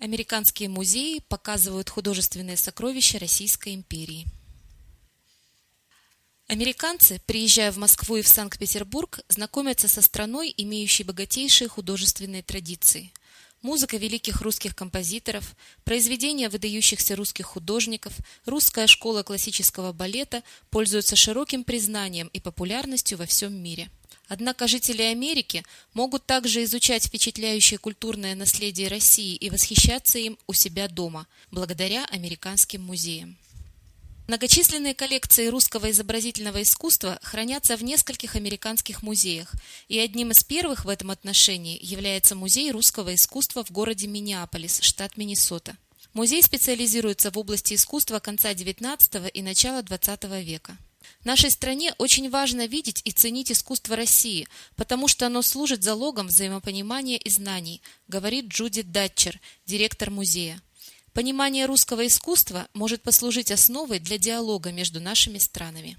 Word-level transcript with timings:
Американские 0.00 0.70
музеи 0.70 1.18
показывают 1.28 1.90
художественные 1.90 2.56
сокровища 2.56 3.18
Российской 3.18 3.74
империи. 3.74 4.26
Американцы, 6.48 7.20
приезжая 7.26 7.70
в 7.70 7.76
Москву 7.76 8.16
и 8.16 8.22
в 8.22 8.28
Санкт-Петербург, 8.28 9.20
знакомятся 9.28 9.88
со 9.88 10.00
страной, 10.00 10.54
имеющей 10.56 11.04
богатейшие 11.04 11.68
художественные 11.68 12.42
традиции. 12.42 13.12
Музыка 13.60 13.98
великих 13.98 14.40
русских 14.40 14.74
композиторов, 14.74 15.54
произведения 15.84 16.48
выдающихся 16.48 17.14
русских 17.14 17.44
художников, 17.44 18.14
русская 18.46 18.86
школа 18.86 19.22
классического 19.22 19.92
балета 19.92 20.42
пользуются 20.70 21.14
широким 21.14 21.62
признанием 21.62 22.28
и 22.28 22.40
популярностью 22.40 23.18
во 23.18 23.26
всем 23.26 23.52
мире. 23.52 23.90
Однако 24.30 24.68
жители 24.68 25.02
Америки 25.02 25.64
могут 25.92 26.24
также 26.24 26.62
изучать 26.62 27.04
впечатляющее 27.04 27.78
культурное 27.78 28.36
наследие 28.36 28.86
России 28.86 29.34
и 29.34 29.50
восхищаться 29.50 30.20
им 30.20 30.38
у 30.46 30.52
себя 30.52 30.86
дома, 30.86 31.26
благодаря 31.50 32.04
американским 32.04 32.80
музеям. 32.80 33.36
Многочисленные 34.28 34.94
коллекции 34.94 35.48
русского 35.48 35.90
изобразительного 35.90 36.62
искусства 36.62 37.18
хранятся 37.22 37.76
в 37.76 37.82
нескольких 37.82 38.36
американских 38.36 39.02
музеях, 39.02 39.52
и 39.88 39.98
одним 39.98 40.30
из 40.30 40.44
первых 40.44 40.84
в 40.84 40.88
этом 40.88 41.10
отношении 41.10 41.76
является 41.82 42.36
Музей 42.36 42.70
русского 42.70 43.16
искусства 43.16 43.64
в 43.64 43.72
городе 43.72 44.06
Миннеаполис, 44.06 44.80
штат 44.80 45.16
Миннесота. 45.16 45.76
Музей 46.12 46.40
специализируется 46.44 47.32
в 47.32 47.36
области 47.36 47.74
искусства 47.74 48.20
конца 48.20 48.52
XIX 48.52 49.28
и 49.28 49.42
начала 49.42 49.82
XX 49.82 50.40
века. 50.44 50.78
Нашей 51.24 51.50
стране 51.50 51.94
очень 51.98 52.30
важно 52.30 52.66
видеть 52.66 53.02
и 53.04 53.12
ценить 53.12 53.52
искусство 53.52 53.96
России, 53.96 54.48
потому 54.76 55.08
что 55.08 55.26
оно 55.26 55.42
служит 55.42 55.82
залогом 55.82 56.28
взаимопонимания 56.28 57.18
и 57.18 57.28
знаний, 57.28 57.82
говорит 58.08 58.46
Джуди 58.46 58.82
Датчер, 58.82 59.40
директор 59.66 60.10
музея. 60.10 60.60
Понимание 61.12 61.66
русского 61.66 62.06
искусства 62.06 62.68
может 62.72 63.02
послужить 63.02 63.50
основой 63.50 63.98
для 63.98 64.16
диалога 64.16 64.72
между 64.72 65.00
нашими 65.00 65.38
странами. 65.38 65.96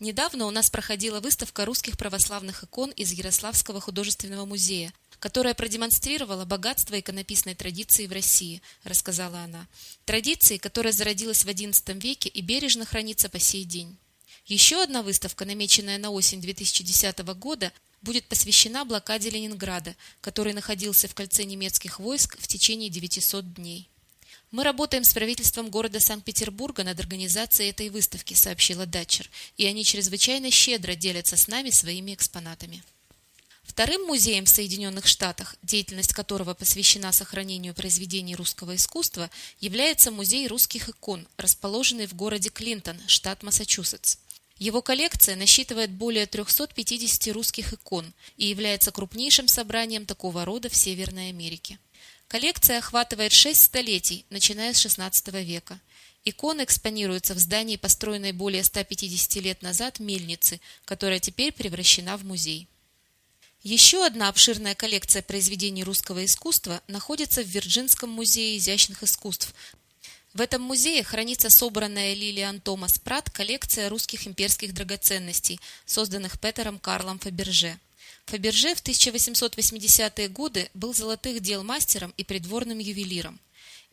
Недавно 0.00 0.46
у 0.46 0.50
нас 0.50 0.70
проходила 0.70 1.20
выставка 1.20 1.64
русских 1.64 1.96
православных 1.96 2.64
икон 2.64 2.90
из 2.90 3.12
Ярославского 3.12 3.80
художественного 3.80 4.44
музея, 4.44 4.92
которая 5.20 5.54
продемонстрировала 5.54 6.44
богатство 6.44 6.98
иконописной 6.98 7.54
традиции 7.54 8.06
в 8.06 8.12
России, 8.12 8.62
рассказала 8.84 9.40
она. 9.40 9.66
Традиции, 10.04 10.58
которая 10.58 10.92
зародилась 10.92 11.44
в 11.44 11.48
XI 11.48 12.00
веке 12.00 12.28
и 12.28 12.40
бережно 12.40 12.84
хранится 12.84 13.28
по 13.28 13.38
сей 13.38 13.64
день. 13.64 13.96
Еще 14.46 14.82
одна 14.82 15.02
выставка, 15.02 15.44
намеченная 15.44 15.98
на 15.98 16.10
осень 16.10 16.40
2010 16.40 17.18
года, 17.36 17.72
будет 18.00 18.24
посвящена 18.26 18.84
блокаде 18.84 19.28
Ленинграда, 19.28 19.94
который 20.20 20.54
находился 20.54 21.08
в 21.08 21.14
кольце 21.14 21.44
немецких 21.44 21.98
войск 21.98 22.38
в 22.38 22.46
течение 22.46 22.88
900 22.88 23.54
дней. 23.54 23.88
«Мы 24.50 24.64
работаем 24.64 25.04
с 25.04 25.12
правительством 25.12 25.68
города 25.68 26.00
Санкт-Петербурга 26.00 26.82
над 26.82 26.98
организацией 26.98 27.68
этой 27.68 27.90
выставки», 27.90 28.32
сообщила 28.32 28.86
Датчер, 28.86 29.28
и 29.58 29.66
они 29.66 29.84
чрезвычайно 29.84 30.50
щедро 30.50 30.94
делятся 30.94 31.36
с 31.36 31.48
нами 31.48 31.68
своими 31.68 32.14
экспонатами. 32.14 32.82
Вторым 33.78 34.06
музеем 34.06 34.44
в 34.44 34.48
Соединенных 34.48 35.06
Штатах, 35.06 35.54
деятельность 35.62 36.12
которого 36.12 36.52
посвящена 36.52 37.12
сохранению 37.12 37.74
произведений 37.74 38.34
русского 38.34 38.74
искусства, 38.74 39.30
является 39.60 40.10
Музей 40.10 40.48
русских 40.48 40.88
икон, 40.88 41.28
расположенный 41.36 42.08
в 42.08 42.14
городе 42.14 42.48
Клинтон, 42.48 43.00
штат 43.06 43.44
Массачусетс. 43.44 44.16
Его 44.56 44.82
коллекция 44.82 45.36
насчитывает 45.36 45.92
более 45.92 46.26
350 46.26 47.32
русских 47.32 47.72
икон 47.72 48.12
и 48.36 48.48
является 48.48 48.90
крупнейшим 48.90 49.46
собранием 49.46 50.06
такого 50.06 50.44
рода 50.44 50.68
в 50.68 50.74
Северной 50.74 51.28
Америке. 51.28 51.78
Коллекция 52.26 52.78
охватывает 52.78 53.32
шесть 53.32 53.62
столетий, 53.62 54.26
начиная 54.28 54.72
с 54.72 54.84
XVI 54.84 55.44
века. 55.44 55.80
Икона 56.24 56.64
экспонируется 56.64 57.32
в 57.32 57.38
здании, 57.38 57.76
построенной 57.76 58.32
более 58.32 58.64
150 58.64 59.36
лет 59.36 59.62
назад 59.62 60.00
мельницы, 60.00 60.60
которая 60.84 61.20
теперь 61.20 61.52
превращена 61.52 62.16
в 62.16 62.24
музей. 62.24 62.66
Еще 63.62 64.04
одна 64.06 64.28
обширная 64.28 64.74
коллекция 64.74 65.22
произведений 65.22 65.84
русского 65.84 66.24
искусства 66.24 66.80
находится 66.86 67.42
в 67.42 67.46
Вирджинском 67.46 68.08
музее 68.08 68.56
изящных 68.56 69.02
искусств, 69.02 69.54
в 70.34 70.40
этом 70.40 70.62
музее 70.62 71.02
хранится 71.02 71.48
собранная 71.48 72.14
Лилиан 72.14 72.60
Томас 72.60 72.98
Прат 72.98 73.30
коллекция 73.30 73.88
русских 73.88 74.26
имперских 74.26 74.74
драгоценностей, 74.74 75.58
созданных 75.86 76.38
Петером 76.38 76.78
Карлом 76.78 77.18
Фаберже. 77.18 77.78
Фаберже 78.26 78.74
в 78.74 78.82
1880-е 78.82 80.28
годы 80.28 80.70
был 80.74 80.92
золотых 80.92 81.40
дел 81.40 81.64
мастером 81.64 82.12
и 82.18 82.24
придворным 82.24 82.78
ювелиром. 82.78 83.40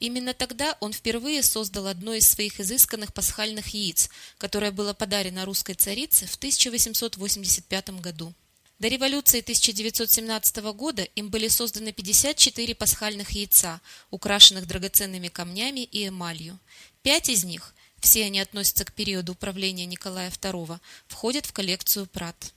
Именно 0.00 0.34
тогда 0.34 0.76
он 0.80 0.92
впервые 0.92 1.42
создал 1.42 1.86
одно 1.86 2.12
из 2.14 2.28
своих 2.28 2.58
изысканных 2.58 3.14
пасхальных 3.14 3.68
яиц, 3.68 4.10
которое 4.36 4.72
было 4.72 4.92
подарено 4.92 5.44
русской 5.44 5.74
царице 5.74 6.26
в 6.26 6.34
1885 6.34 8.00
году. 8.00 8.34
До 8.80 8.88
революции 8.88 9.40
1917 9.40 10.56
года 10.74 11.02
им 11.02 11.30
были 11.30 11.46
созданы 11.46 11.92
54 11.92 12.74
пасхальных 12.74 13.30
яйца, 13.30 13.80
украшенных 14.10 14.66
драгоценными 14.66 15.28
камнями 15.28 15.84
и 15.84 16.08
эмалью. 16.08 16.58
Пять 17.02 17.28
из 17.28 17.44
них, 17.44 17.72
все 18.00 18.24
они 18.24 18.40
относятся 18.40 18.84
к 18.84 18.92
периоду 18.92 19.32
управления 19.32 19.86
Николая 19.86 20.28
II, 20.28 20.80
входят 21.06 21.46
в 21.46 21.52
коллекцию 21.52 22.06
Прат. 22.06 22.52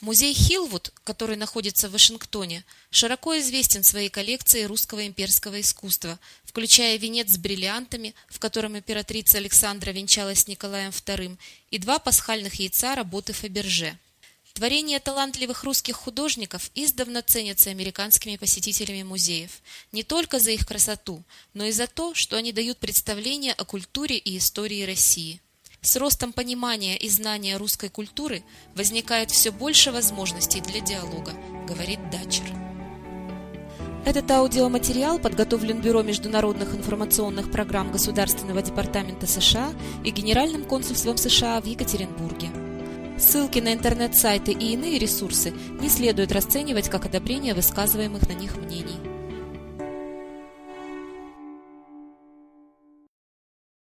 Музей 0.00 0.34
Хилвуд, 0.34 0.92
который 1.04 1.36
находится 1.36 1.88
в 1.88 1.92
Вашингтоне, 1.92 2.64
широко 2.90 3.38
известен 3.38 3.82
своей 3.82 4.08
коллекцией 4.08 4.66
русского 4.66 5.06
имперского 5.06 5.60
искусства, 5.60 6.18
включая 6.44 6.96
венец 6.96 7.30
с 7.30 7.38
бриллиантами, 7.38 8.14
в 8.28 8.38
котором 8.38 8.76
императрица 8.76 9.38
Александра 9.38 9.90
венчалась 9.90 10.40
с 10.40 10.48
Николаем 10.48 10.90
II, 10.90 11.38
и 11.70 11.78
два 11.78 11.98
пасхальных 11.98 12.54
яйца 12.54 12.94
работы 12.94 13.32
Фаберже– 13.32 13.98
Творения 14.54 15.00
талантливых 15.00 15.64
русских 15.64 15.96
художников 15.96 16.70
издавна 16.74 17.22
ценятся 17.22 17.70
американскими 17.70 18.36
посетителями 18.36 19.02
музеев 19.02 19.50
не 19.92 20.02
только 20.02 20.38
за 20.38 20.50
их 20.50 20.66
красоту, 20.66 21.24
но 21.54 21.64
и 21.64 21.72
за 21.72 21.86
то, 21.86 22.14
что 22.14 22.36
они 22.36 22.52
дают 22.52 22.78
представление 22.78 23.54
о 23.54 23.64
культуре 23.64 24.18
и 24.18 24.36
истории 24.36 24.84
России. 24.84 25.40
С 25.80 25.96
ростом 25.96 26.32
понимания 26.32 26.96
и 26.96 27.08
знания 27.08 27.56
русской 27.56 27.88
культуры 27.88 28.44
возникает 28.76 29.30
все 29.30 29.50
больше 29.50 29.90
возможностей 29.90 30.60
для 30.60 30.80
диалога, 30.80 31.32
говорит 31.66 31.98
Датчер. 32.10 32.46
Этот 34.04 34.30
аудиоматериал 34.30 35.18
подготовлен 35.18 35.80
Бюро 35.80 36.02
международных 36.02 36.74
информационных 36.74 37.50
программ 37.50 37.90
Государственного 37.90 38.60
департамента 38.60 39.26
США 39.26 39.72
и 40.04 40.10
Генеральным 40.10 40.64
консульством 40.64 41.16
США 41.16 41.60
в 41.60 41.66
Екатеринбурге. 41.66 42.50
Ссылки 43.22 43.60
на 43.60 43.72
интернет-сайты 43.72 44.50
и 44.50 44.72
иные 44.72 44.98
ресурсы 44.98 45.52
не 45.80 45.88
следует 45.88 46.32
расценивать 46.32 46.90
как 46.90 47.06
одобрение 47.06 47.54
высказываемых 47.54 48.28
на 48.28 48.32
них 48.32 48.56
мнений. 48.56 49.11